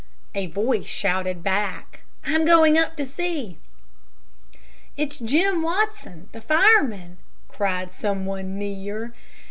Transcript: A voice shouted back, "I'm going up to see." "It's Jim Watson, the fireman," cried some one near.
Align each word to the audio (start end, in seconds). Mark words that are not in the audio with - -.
A 0.33 0.47
voice 0.47 0.87
shouted 0.87 1.43
back, 1.43 2.01
"I'm 2.25 2.43
going 2.43 2.75
up 2.75 2.95
to 2.97 3.05
see." 3.05 3.59
"It's 4.97 5.19
Jim 5.19 5.61
Watson, 5.61 6.27
the 6.31 6.41
fireman," 6.41 7.19
cried 7.49 7.91
some 7.91 8.25
one 8.25 8.57
near. 8.57 9.13